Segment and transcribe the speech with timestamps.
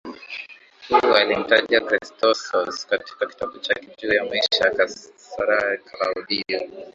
[0.89, 6.61] huyu alimtaja Chrestos katika kitabu chake juu ya maisha ya Kaisari Klaudio